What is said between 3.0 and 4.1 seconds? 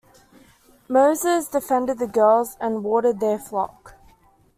their flock.